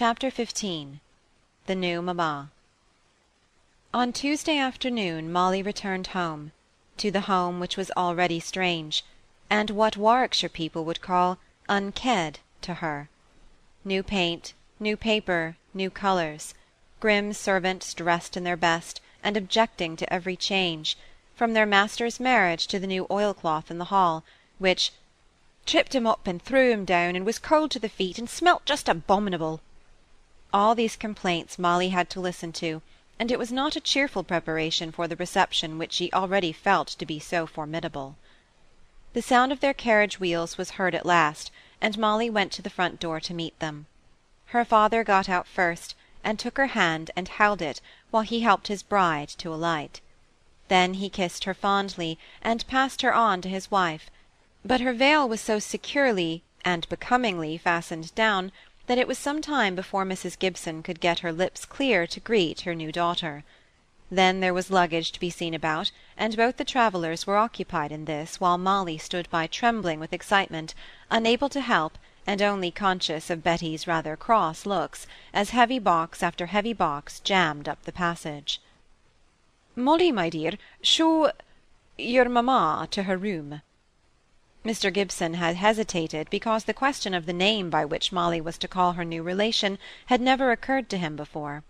[0.00, 1.00] Chapter XV
[1.66, 2.52] The New Mamma
[3.92, 6.52] On Tuesday afternoon Molly returned home,
[6.98, 9.04] to the home which was already strange,
[9.50, 11.38] and what Warwickshire people would call
[11.68, 13.08] "unked" to her.
[13.84, 16.54] New paint, new paper, new colours;
[17.00, 20.96] grim servants dressed in their best, and objecting to every change,
[21.34, 24.22] from their master's marriage to the new oilcloth in the hall,
[24.60, 24.92] which
[25.66, 28.64] "tripped him up and threw him down, and was cold to the feet, and smelt
[28.64, 29.60] just abominable."
[30.52, 32.80] All these complaints Molly had to listen to,
[33.18, 37.04] and it was not a cheerful preparation for the reception which she already felt to
[37.04, 38.16] be so formidable.
[39.12, 42.70] The sound of their carriage wheels was heard at last, and Molly went to the
[42.70, 43.86] front door to meet them.
[44.46, 48.68] Her father got out first, and took her hand and held it while he helped
[48.68, 50.00] his bride to alight.
[50.68, 54.10] Then he kissed her fondly, and passed her on to his wife,
[54.64, 58.50] but her veil was so securely and becomingly fastened down
[58.88, 60.38] that it was some time before Mrs.
[60.38, 63.44] Gibson could get her lips clear to greet her new daughter.
[64.10, 68.06] Then there was luggage to be seen about, and both the travellers were occupied in
[68.06, 70.74] this while Molly stood by trembling with excitement,
[71.10, 76.46] unable to help, and only conscious of Betty's rather cross looks, as heavy box after
[76.46, 78.58] heavy box jammed up the passage.
[79.76, 81.30] "Molly, my dear, show
[81.98, 83.60] your mamma to her room."
[84.68, 84.92] Mr.
[84.92, 88.92] Gibson had hesitated because the question of the name by which Molly was to call
[88.92, 91.64] her new relation had never occurred to him before.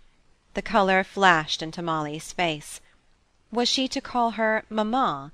[0.54, 2.80] The colour flashed into Molly's face.
[3.52, 5.30] Was she to call her mamma?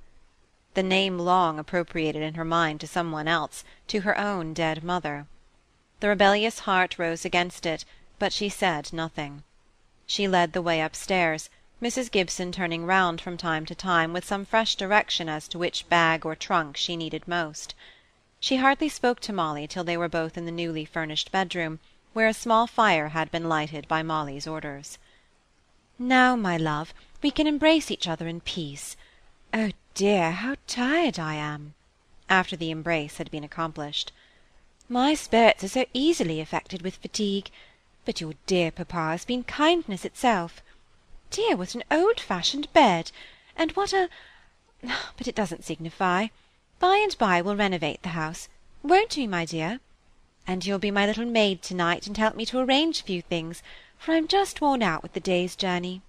[0.74, 4.84] The name long appropriated in her mind to some one else, to her own dead
[4.84, 5.26] mother.
[6.00, 7.86] The rebellious heart rose against it,
[8.18, 9.42] but she said nothing.
[10.04, 11.48] She led the way upstairs,
[11.82, 12.10] Mrs.
[12.10, 16.24] Gibson turning round from time to time with some fresh direction as to which bag
[16.24, 17.74] or trunk she needed most.
[18.38, 21.80] She hardly spoke to Molly till they were both in the newly furnished bedroom,
[22.12, 24.98] where a small fire had been lighted by Molly's orders.
[25.98, 28.96] "Now, my love, we can embrace each other in peace.
[29.52, 31.74] Oh dear, how tired I am!"
[32.28, 34.12] after the embrace had been accomplished.
[34.88, 37.50] "My spirits are so easily affected with fatigue.
[38.04, 40.62] But your dear papa has been kindness itself
[41.30, 43.10] dear, what an old-fashioned bed!
[43.56, 44.08] And what a
[45.16, 46.28] but it doesn't signify.
[46.78, 48.48] By and by we'll renovate the house,
[48.82, 49.80] won't we, my dear?
[50.46, 53.62] And you'll be my little maid to-night, and help me to arrange a few things,
[53.96, 56.02] for I'm just worn out with the day's journey.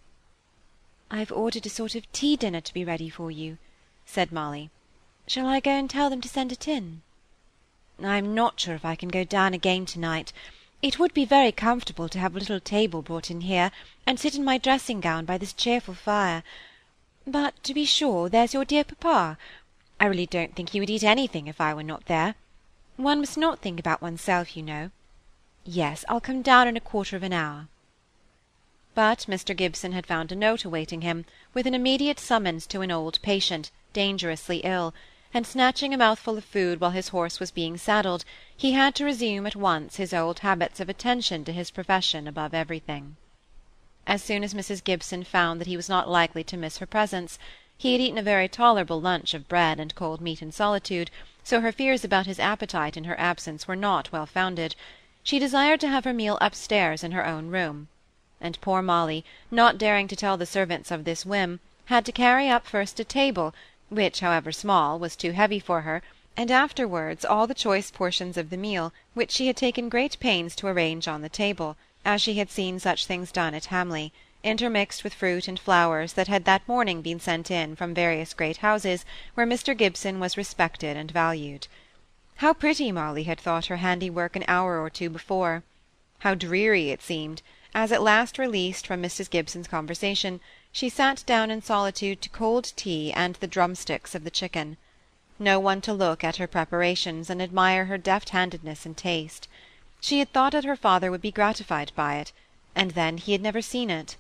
[1.10, 3.58] I've ordered a sort of tea-dinner to be ready for you,
[4.06, 4.70] said Molly.
[5.28, 7.02] Shall I go and tell them to send it in?
[8.04, 10.34] I'm not sure if I can go down again to-night.
[10.82, 13.72] It would be very comfortable to have a little table brought in here,
[14.06, 16.44] and sit in my dressing-gown by this cheerful fire.
[17.26, 19.38] But, to be sure, there's your dear papa.
[20.00, 22.36] I really don't think he would eat anything if I were not there.
[22.98, 24.92] One must not think about oneself, you know.
[25.64, 27.68] Yes, I'll come down in a quarter of an hour.
[28.94, 29.56] But Mr.
[29.56, 33.72] Gibson had found a note awaiting him, with an immediate summons to an old patient,
[33.92, 34.94] dangerously ill,
[35.36, 38.24] and snatching a mouthful of food while his horse was being saddled,
[38.56, 42.54] he had to resume at once his old habits of attention to his profession above
[42.54, 43.18] everything.
[44.08, 44.82] As soon as Mrs.
[44.82, 47.38] Gibson found that he was not likely to miss her presence,
[47.78, 51.12] he had eaten a very tolerable lunch of bread and cold meat in solitude,
[51.44, 54.74] so her fears about his appetite in her absence were not well founded.
[55.22, 57.90] She desired to have her meal upstairs in her own room,
[58.40, 62.48] and poor Molly, not daring to tell the servants of this whim, had to carry
[62.48, 63.54] up first a table
[63.90, 66.02] which, however small, was too heavy for her,
[66.36, 70.56] and afterwards all the choice portions of the meal, which she had taken great pains
[70.56, 74.12] to arrange on the table, as she had seen such things done at Hamley,
[74.44, 78.58] intermixed with fruit and flowers that had that morning been sent in from various great
[78.58, 79.76] houses where Mr.
[79.76, 81.68] Gibson was respected and valued.
[82.38, 85.64] How pretty Molly had thought her handiwork an hour or two before!
[86.20, 87.42] How dreary it seemed,
[87.78, 89.30] as at last released from Mrs.
[89.30, 90.40] Gibson's conversation,
[90.72, 94.78] she sat down in solitude to cold tea and the drumsticks of the chicken.
[95.38, 99.50] No one to look at her preparations and admire her deft-handedness and taste.
[100.00, 102.32] She had thought that her father would be gratified by it,
[102.74, 104.16] and then he had never seen it.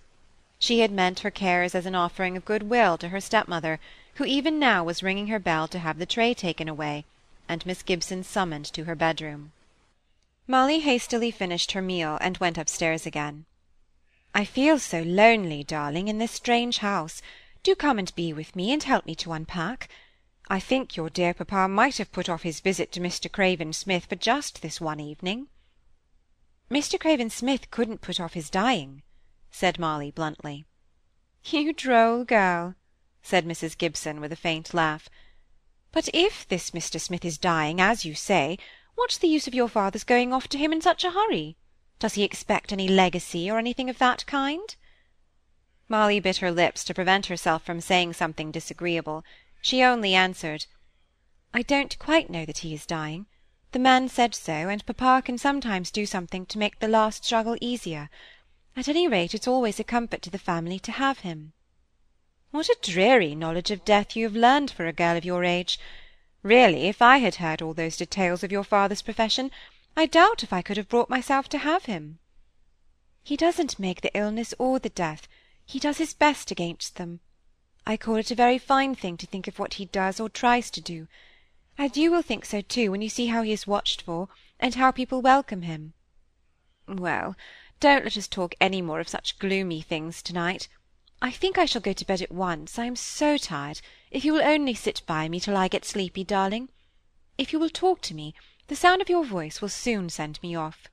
[0.59, 3.79] She had meant her cares as an offering of good-will to her stepmother,
[4.15, 7.06] who even now was ringing her bell to have the tray taken away,
[7.47, 9.53] and Miss Gibson summoned to her bedroom.
[10.47, 13.45] Molly hastily finished her meal and went upstairs again.
[14.37, 17.21] I feel so lonely, darling, in this strange house.
[17.63, 19.87] Do come and be with me, and help me to unpack.
[20.49, 23.31] I think your dear papa might have put off his visit to Mr.
[23.31, 25.47] Craven Smith for just this one evening.
[26.69, 26.99] Mr.
[26.99, 29.03] Craven Smith couldn't put off his dying,
[29.51, 30.65] said Molly bluntly.
[31.45, 32.75] You droll girl,
[33.23, 33.77] said Mrs.
[33.77, 35.07] Gibson with a faint laugh.
[35.93, 36.99] But if this Mr.
[36.99, 38.59] Smith is dying, as you say,
[38.95, 41.55] what's the use of your father's going off to him in such a hurry?
[42.00, 44.75] Does he expect any legacy, or anything of that kind?
[45.88, 49.24] Molly bit her lips to prevent herself from saying something disagreeable.
[49.62, 50.65] She only answered,
[51.53, 53.27] I don't quite know that he is dying.
[53.71, 57.57] The man said so, and papa can sometimes do something to make the last struggle
[57.62, 58.09] easier.
[58.75, 61.53] At any rate, it's always a comfort to the family to have him.
[62.51, 65.80] What a dreary knowledge of death you have learned for a girl of your age!
[66.41, 69.51] Really, if I had heard all those details of your father's profession,
[69.97, 72.19] I doubt if I could have brought myself to have him.
[73.24, 75.27] He doesn't make the illness or the death.
[75.65, 77.21] He does his best against them.
[77.88, 80.69] I call it a very fine thing to think of what he does or tries
[80.71, 81.07] to do.
[81.77, 84.27] And you will think so too when you see how he is watched for,
[84.59, 85.94] and how people welcome him.
[86.88, 87.36] Well,
[87.80, 90.68] don't let us talk any more of such gloomy things to-night.
[91.21, 92.77] I think I shall go to bed at once.
[92.77, 93.81] I am so tired,
[94.12, 96.69] if you will only sit by me till I get sleepy, darling.
[97.38, 98.33] If you will talk to me,
[98.67, 100.88] the sound of your voice will soon send me off.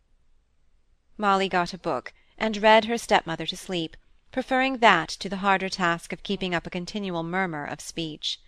[1.16, 3.96] Molly got a book, and read her stepmother to sleep,
[4.30, 8.40] preferring that to the harder task of keeping up a continual murmur of speech.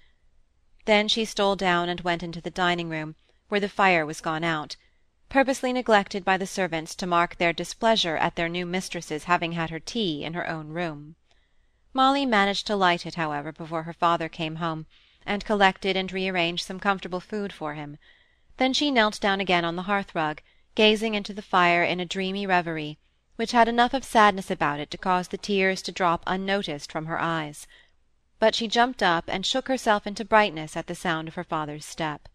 [0.84, 3.14] Then she stole down and went into the dining-room,
[3.48, 4.76] where the fire was gone out,
[5.28, 9.70] purposely neglected by the servants to mark their displeasure at their new mistress's having had
[9.70, 11.16] her tea in her own room.
[11.92, 14.86] Molly managed to light it, however, before her father came home,
[15.24, 17.96] and collected and rearranged some comfortable food for him.
[18.56, 20.40] Then she knelt down again on the hearth-rug,
[20.76, 22.98] gazing into the fire in a dreamy reverie,
[23.34, 27.06] which had enough of sadness about it to cause the tears to drop unnoticed from
[27.06, 27.66] her eyes.
[28.38, 31.84] But she jumped up and shook herself into brightness at the sound of her father's
[31.84, 32.28] step.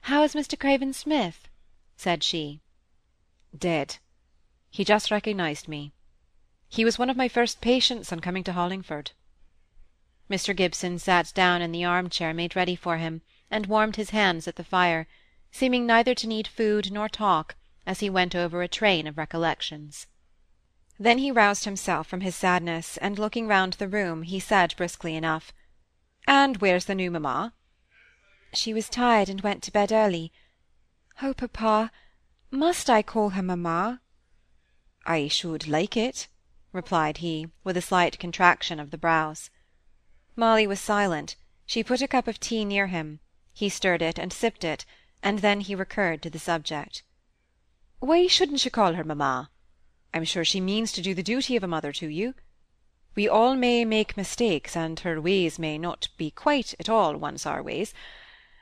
[0.00, 0.58] "How is Mr.
[0.58, 1.46] Craven-Smith?"
[1.96, 2.60] said she.
[3.56, 3.98] Dead.
[4.68, 5.92] He just recognized me.
[6.68, 9.12] He was one of my first patients on coming to Hollingford.
[10.28, 10.56] Mr.
[10.56, 14.56] Gibson sat down in the arm-chair made ready for him, and warmed his hands at
[14.56, 15.06] the fire,
[15.50, 17.56] seeming neither to need food nor talk,
[17.86, 20.06] as he went over a train of recollections.
[20.98, 25.16] Then he roused himself from his sadness, and looking round the room, he said briskly
[25.16, 25.52] enough,
[26.26, 27.54] "And where's the new mamma?"
[28.52, 30.32] "She was tired and went to bed early.
[31.22, 31.90] Oh, papa,
[32.50, 34.02] must I call her mamma?"
[35.06, 36.28] "I should like it,"
[36.72, 39.50] replied he, with a slight contraction of the brows.
[40.36, 41.36] Molly was silent.
[41.66, 43.20] She put a cup of tea near him.
[43.52, 44.84] He stirred it and sipped it,
[45.22, 47.02] and then he recurred to the subject.
[47.98, 49.50] "Why shouldn't you call her mamma?
[50.14, 52.34] I'm sure she means to do the duty of a mother to you.
[53.14, 57.44] We all may make mistakes, and her ways may not be quite at all once
[57.44, 57.92] our ways,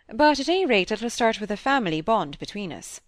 [0.09, 3.01] but at any rate let us start with a family bond between us."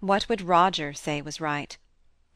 [0.00, 1.76] What would Roger say was right?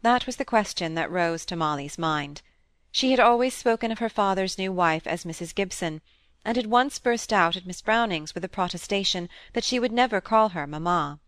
[0.03, 2.43] That was the question that rose to Molly's mind.
[2.91, 5.55] She had always spoken of her father's new wife as Mrs.
[5.55, 6.01] Gibson,
[6.45, 10.21] and had once burst out at Miss Browning's with a protestation that she would never
[10.21, 11.21] call her mamma.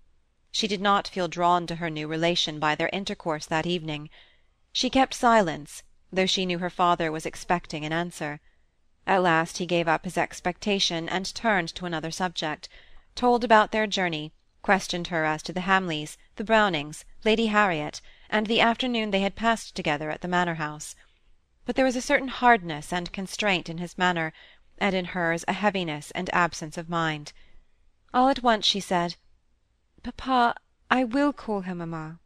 [0.51, 4.11] She did not feel drawn to her new relation by their intercourse that evening.
[4.73, 5.83] She kept silence,
[6.13, 8.41] though she knew her father was expecting an answer.
[9.07, 12.69] At last he gave up his expectation and turned to another subject,
[13.15, 14.33] told about their journey,
[14.63, 18.01] questioned her as to the Hamleys, the Brownings, Lady Harriet,
[18.31, 20.95] and the afternoon they had passed together at the manor-house.
[21.65, 24.33] But there was a certain hardness and constraint in his manner
[24.83, 27.33] and in hers a heaviness and absence of mind.
[28.13, 29.15] All at once she said,
[30.03, 30.57] "Papa,
[30.91, 32.19] I will call her mamma."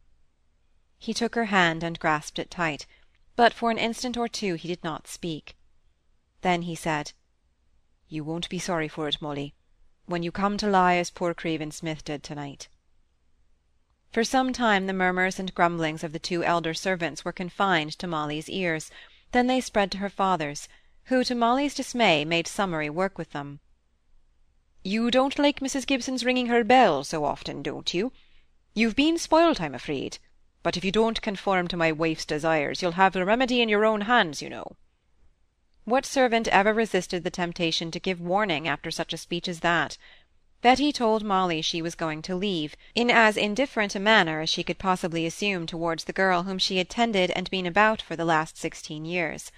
[0.97, 2.87] He took her hand and grasped it tight,
[3.35, 5.55] but for an instant or two he did not speak.
[6.41, 7.11] Then he said,
[8.09, 9.53] "You won't be sorry for it, Molly,
[10.07, 12.69] when you come to lie as poor Craven-Smith did to-night."
[14.11, 18.07] For some time the murmurs and grumblings of the two elder servants were confined to
[18.07, 18.89] Molly's ears,
[19.31, 20.67] then they spread to her father's,
[21.07, 23.61] who, to Molly's dismay, made summary work with them.
[24.83, 25.87] "You don't like Mrs.
[25.87, 28.11] Gibson's ringing her bell so often, don't you?
[28.73, 30.17] You've been spoilt, I'm afraid;
[30.63, 33.85] but if you don't conform to my wife's desires, you'll have the remedy in your
[33.85, 34.75] own hands, you know."
[35.85, 39.97] What servant ever resisted the temptation to give warning after such a speech as that?
[40.61, 44.61] Betty told Molly she was going to leave, in as indifferent a manner as she
[44.61, 48.25] could possibly assume towards the girl whom she had tended and been about for the
[48.25, 49.53] last sixteen years.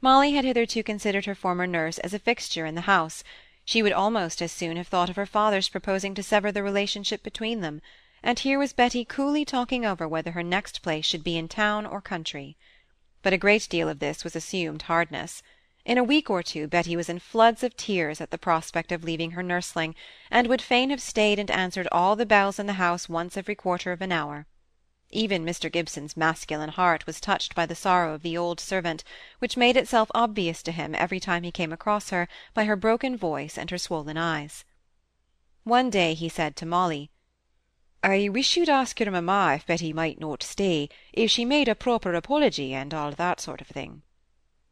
[0.00, 3.24] Molly had hitherto considered her former nurse as a fixture in the house;
[3.64, 7.20] she would almost as soon have thought of her father's proposing to sever the relationship
[7.24, 7.82] between them,
[8.22, 11.84] and here was Betty coolly talking over whether her next place should be in town
[11.84, 12.56] or country.
[13.22, 15.42] But a great deal of this was assumed hardness.
[15.84, 19.02] In a week or two Betty was in floods of tears at the prospect of
[19.02, 19.96] leaving her nursling,
[20.30, 23.56] and would fain have stayed and answered all the bells in the house once every
[23.56, 24.46] quarter of an hour.
[25.10, 25.72] Even Mr.
[25.72, 29.04] Gibson's masculine heart was touched by the sorrow of the old servant,
[29.38, 33.16] which made itself obvious to him every time he came across her by her broken
[33.16, 34.66] voice and her swollen eyes.
[35.64, 37.10] One day he said to Molly,
[38.02, 41.74] I wish you'd ask your mamma if Betty might not stay, if she made a
[41.74, 44.02] proper apology and all that sort of thing.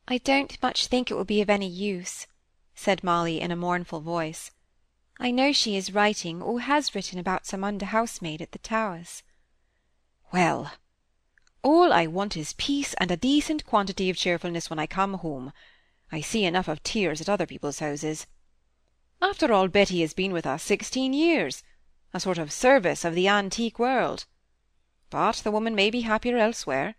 [0.06, 2.26] I don't much think it will be of any use,
[2.74, 4.50] said Molly in a mournful voice.
[5.18, 9.22] I know she is writing, or has written about some under housemaid at the Towers.
[10.32, 10.72] Well,
[11.62, 15.52] all I want is peace and a decent quantity of cheerfulness when I come home.
[16.12, 18.26] I see enough of tears at other people's houses.
[19.20, 21.62] After all, Betty has been with us sixteen years,
[22.12, 24.26] a sort of service of the antique world.
[25.10, 26.96] But the woman may be happier elsewhere.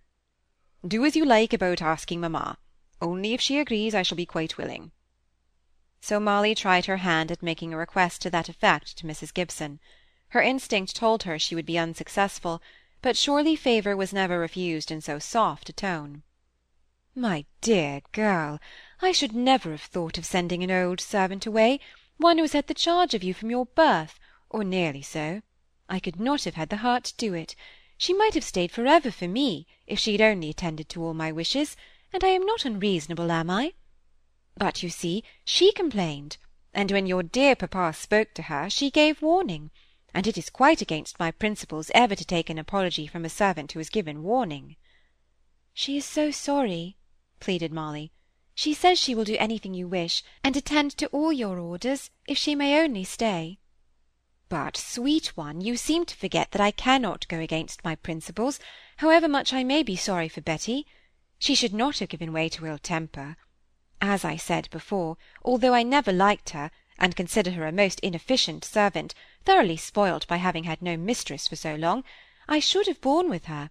[0.88, 2.58] Do as you like about asking mamma.
[3.02, 4.92] Only if she agrees I shall be quite willing.
[6.02, 9.34] So Molly tried her hand at making a request to that effect to Mrs.
[9.34, 9.80] Gibson.
[10.30, 12.62] Her instinct told her she would be unsuccessful,
[13.08, 16.24] but surely favour was never refused in so soft a tone.
[17.16, 18.60] My dear girl,
[19.02, 21.80] I should never have thought of sending an old servant away,
[22.18, 25.42] one who has had the charge of you from your birth, or nearly so.
[25.88, 27.56] I could not have had the heart to do it.
[27.98, 31.14] She might have stayed for ever for me, if she had only attended to all
[31.14, 31.78] my wishes,
[32.12, 33.72] and I am not unreasonable, am I?
[34.58, 36.36] But you see, she complained,
[36.74, 39.72] and when your dear papa spoke to her, she gave warning,
[40.18, 43.72] and it is quite against my principles ever to take an apology from a servant
[43.72, 44.76] who has given warning.
[45.76, 46.98] She is so sorry,
[47.40, 48.12] pleaded Molly.
[48.56, 52.36] She says she will do anything you wish, and attend to all your orders, if
[52.36, 53.60] she may only stay.
[54.50, 58.60] But, sweet one, you seem to forget that I cannot go against my principles,
[58.96, 60.88] however much I may be sorry for Betty.
[61.38, 63.38] She should not have given way to ill temper.
[64.02, 68.66] As I said before, although I never liked her, and consider her a most inefficient
[68.66, 69.14] servant,
[69.48, 72.04] thoroughly spoilt by having had no mistress for so long,
[72.50, 73.70] I should have borne with her.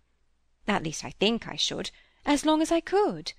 [0.67, 1.91] At least I think I should,
[2.25, 3.35] as long as I could.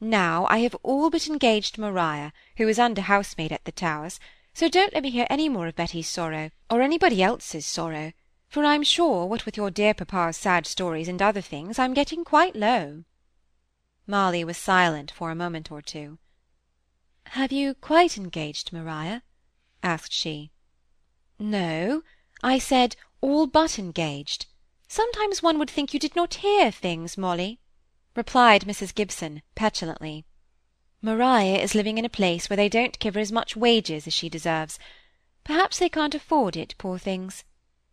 [0.00, 4.18] Now I have all but engaged Maria, who is under housemaid at the Towers,
[4.52, 8.12] so don't let me hear any more of Betty's sorrow, or anybody else's sorrow,
[8.48, 12.24] for I'm sure, what with your dear papa's sad stories and other things, I'm getting
[12.24, 13.04] quite low.
[14.04, 16.18] Molly was silent for a moment or two.
[17.38, 19.22] Have you quite engaged Maria?
[19.80, 20.50] asked she.
[21.38, 22.02] No,
[22.42, 24.46] I said all but engaged.
[24.88, 27.60] Sometimes one would think you did not hear things, Molly
[28.18, 28.92] replied Mrs.
[28.92, 30.24] Gibson, petulantly.
[31.00, 34.12] Maria is living in a place where they don't give her as much wages as
[34.12, 34.76] she deserves.
[35.44, 37.44] Perhaps they can't afford it, poor things.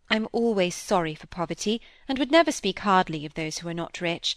[0.09, 4.01] I'm always sorry for poverty, and would never speak hardly of those who are not
[4.01, 4.35] rich.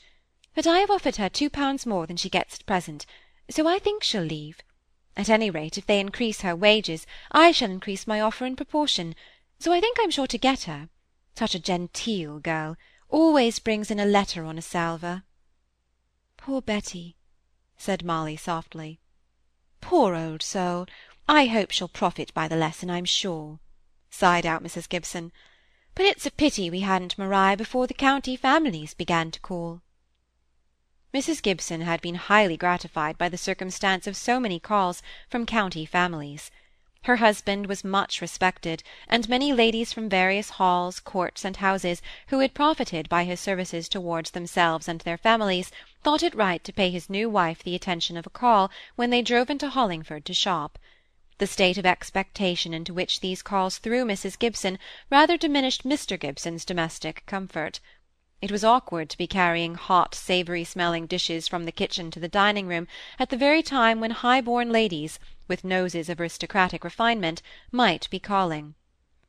[0.55, 3.07] But I have offered her two pounds more than she gets at present,
[3.49, 4.61] so I think she'll leave.
[5.19, 9.17] At any rate, if they increase her wages, I shall increase my offer in proportion,
[9.59, 10.89] so I think I'm sure to get her.
[11.35, 12.77] Such a genteel girl,
[13.09, 15.25] always brings in a letter on a salver.
[16.37, 17.17] Poor Betty,
[17.77, 19.01] said Molly softly.
[19.81, 20.87] Poor old soul!
[21.29, 23.59] I hope she'll profit by the lesson, I'm sure,
[24.11, 24.89] sighed out Mrs.
[24.89, 25.33] Gibson.
[25.97, 29.83] But it's a pity we hadn't Maria before the county families began to call.
[31.15, 31.43] Mrs.
[31.43, 36.51] Gibson had been highly gratified by the circumstance of so many calls from county families.
[37.05, 42.41] Her husband was much respected, and many ladies from various halls, courts, and houses, who
[42.41, 45.73] had profited by his services towards themselves and their families,
[46.03, 49.23] thought it right to pay his new wife the attention of a call when they
[49.23, 50.79] drove into Hollingford to shop.
[51.39, 54.39] The state of expectation into which these calls threw Mrs.
[54.39, 56.21] Gibson rather diminished Mr.
[56.21, 57.81] Gibson's domestic comfort.
[58.41, 62.87] It was awkward to be carrying hot, savoury-smelling dishes from the kitchen to the dining-room
[63.19, 65.19] at the very time when high-born ladies,
[65.49, 67.43] with noses of aristocratic refinement,
[67.73, 68.77] might be calling.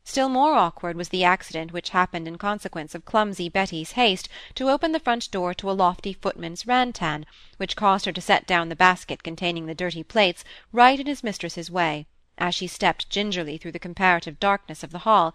[0.04, 4.70] Still more awkward was the accident which happened in consequence of clumsy Betty's haste to
[4.70, 7.25] open the front door to a lofty footman's rantan,
[7.58, 11.24] which caused her to set down the basket containing the dirty plates right in his
[11.24, 12.06] mistress's way,
[12.38, 15.34] as she stepped gingerly through the comparative darkness of the hall,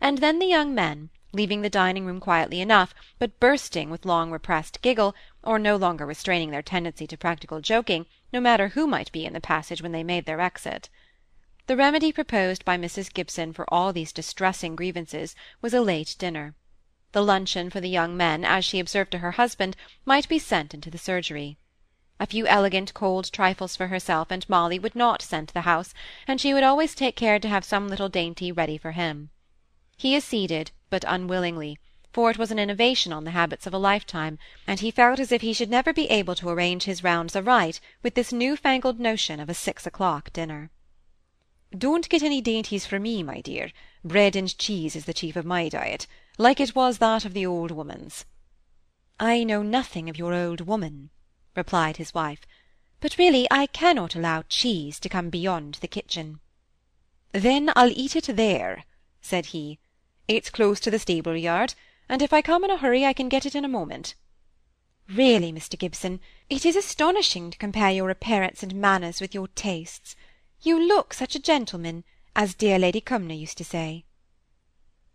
[0.00, 5.14] and then the young men, leaving the dining-room quietly enough, but bursting with long-repressed giggle,
[5.42, 9.34] or no longer restraining their tendency to practical joking, no matter who might be in
[9.34, 10.88] the passage when they made their exit.
[11.66, 13.12] The remedy proposed by Mrs.
[13.12, 16.54] Gibson for all these distressing grievances was a late dinner.
[17.12, 20.74] The luncheon for the young men, as she observed to her husband, might be sent
[20.74, 21.58] into the surgery.
[22.18, 25.92] A few elegant cold trifles for herself and Molly would not scent the house,
[26.26, 29.30] and she would always take care to have some little dainty ready for him.
[29.96, 31.78] He acceded, but unwillingly,
[32.12, 35.30] for it was an innovation on the habits of a lifetime, and he felt as
[35.30, 39.38] if he should never be able to arrange his rounds aright with this new-fangled notion
[39.38, 40.70] of a six o'clock dinner.
[41.76, 43.70] Don't get any dainties for me, my dear.
[44.02, 46.06] Bread and cheese is the chief of my diet,
[46.38, 48.24] like it was that of the old woman's.
[49.20, 51.10] I know nothing of your old woman,
[51.54, 52.46] replied his wife,
[53.00, 56.40] but really I cannot allow cheese to come beyond the kitchen.
[57.32, 58.84] Then I'll eat it there,
[59.20, 59.78] said he.
[60.28, 61.74] It's close to the stable yard,
[62.08, 64.14] and if I come in a hurry I can get it in a moment.
[65.08, 66.18] Really, Mr Gibson,
[66.50, 70.16] it is astonishing to compare your appearance and manners with your tastes.
[70.62, 72.02] You look such a gentleman,
[72.34, 74.04] as dear Lady Cumnor used to say.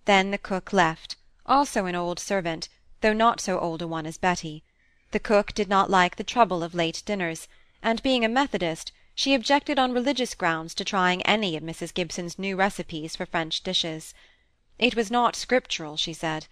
[0.05, 2.69] Then the cook left, also an old servant,
[3.01, 4.63] though not so old a one as Betty.
[5.11, 7.49] The cook did not like the trouble of late dinners,
[7.83, 12.39] and being a Methodist, she objected on religious grounds to trying any of Mrs Gibson's
[12.39, 14.13] new recipes for French dishes.
[14.81, 16.47] It was not scriptural, she said.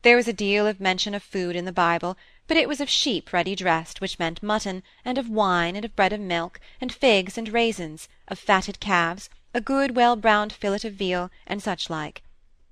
[0.00, 2.88] There was a deal of mention of food in the Bible, but it was of
[2.88, 6.90] sheep ready dressed, which meant mutton, and of wine, and of bread and milk, and
[6.90, 11.90] figs and raisins, of fatted calves, a good well browned fillet of veal, and such
[11.90, 12.22] like.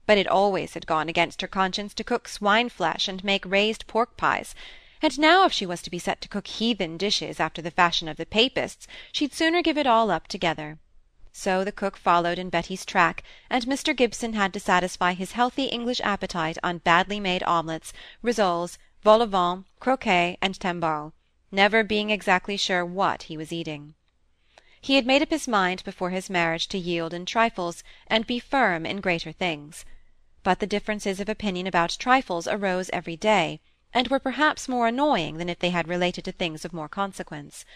[0.06, 3.86] But it always had gone against her conscience to cook swine flesh and make raised
[3.86, 4.54] pork pies,
[5.02, 8.08] and now if she was to be set to cook heathen dishes after the fashion
[8.08, 10.78] of the papists, she'd sooner give it all up together.
[11.38, 15.64] So the cook followed in Betty's track, and Mr Gibson had to satisfy his healthy
[15.64, 17.92] English appetite on badly made omelettes,
[18.24, 21.12] rissoles, vol au vent, croquet, and timbale,
[21.52, 23.92] never being exactly sure what he was eating.
[24.80, 28.38] He had made up his mind before his marriage to yield in trifles, and be
[28.38, 29.84] firm in greater things.
[30.42, 33.60] But the differences of opinion about trifles arose every day,
[33.92, 37.66] and were perhaps more annoying than if they had related to things of more consequence.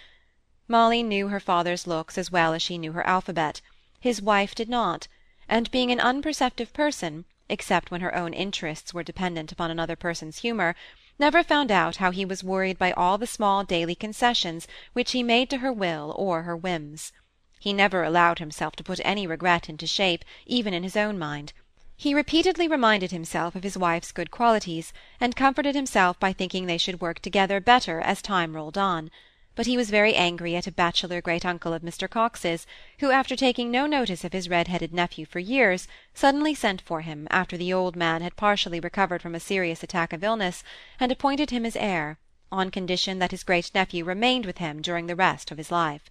[0.72, 3.60] Molly knew her father's looks as well as she knew her alphabet;
[3.98, 5.08] his wife did not,
[5.48, 10.38] and being an unperceptive person, except when her own interests were dependent upon another person's
[10.42, 10.76] humour,
[11.18, 15.24] never found out how he was worried by all the small daily concessions which he
[15.24, 17.10] made to her will or her whims.
[17.58, 21.52] He never allowed himself to put any regret into shape, even in his own mind.
[21.96, 26.78] He repeatedly reminded himself of his wife's good qualities, and comforted himself by thinking they
[26.78, 29.10] should work together better as time rolled on
[29.56, 32.66] but he was very angry at a bachelor great-uncle of Mr Cox's,
[33.00, 37.26] who, after taking no notice of his red-headed nephew for years, suddenly sent for him,
[37.30, 40.62] after the old man had partially recovered from a serious attack of illness,
[41.00, 42.18] and appointed him his heir,
[42.52, 46.08] on condition that his great-nephew remained with him during the rest of his life.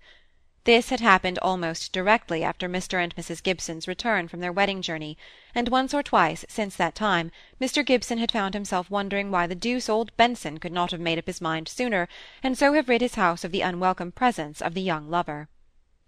[0.69, 5.17] This had happened almost directly after Mr and Mrs Gibson's return from their wedding journey,
[5.55, 9.55] and once or twice since that time Mr Gibson had found himself wondering why the
[9.55, 12.07] deuce old Benson could not have made up his mind sooner,
[12.43, 15.49] and so have rid his house of the unwelcome presence of the young lover.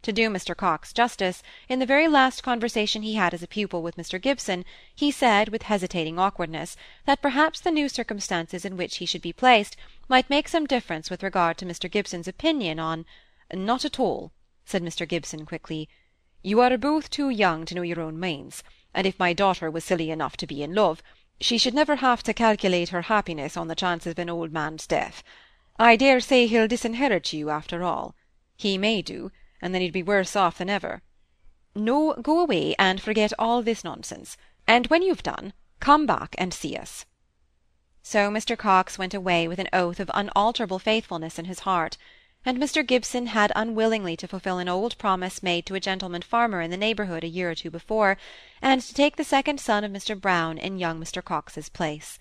[0.04, 3.82] To do Mr Cox justice, in the very last conversation he had as a pupil
[3.82, 8.97] with Mr Gibson, he said, with hesitating awkwardness, that perhaps the new circumstances in which
[8.97, 9.76] he should be placed
[10.08, 13.08] might make some difference with regard to Mr Gibson's opinion on
[13.52, 14.32] not at all
[14.65, 15.89] said Mr Gibson quickly.
[16.43, 19.84] You are both too young to know your own minds, and if my daughter was
[19.84, 21.04] silly enough to be in love,
[21.39, 24.86] she should never have to calculate her happiness on the chance of an old man's
[24.88, 25.24] death.
[25.78, 28.15] I dare say he'll disinherit you after all.
[28.56, 31.02] He may do, and then you'd be worse off than ever.
[31.74, 36.54] No, go away and forget all this nonsense, and when you've done, come back and
[36.54, 37.06] see us.
[38.04, 41.97] So Mr Cox went away with an oath of unalterable faithfulness in his heart
[42.45, 46.62] and Mr Gibson had unwillingly to fulfil an old promise made to a gentleman farmer
[46.62, 48.17] in the neighbourhood a year or two before,
[48.62, 52.17] and to take the second son of Mr Brown in young Mr Cox's place.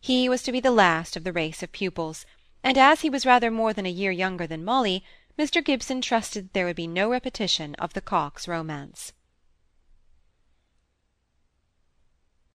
[0.00, 2.26] He was to be the last of the race of pupils,
[2.62, 5.02] and as he was rather more than a year younger than Molly,
[5.38, 9.12] Mr Gibson trusted that there would be no repetition of the Cox romance.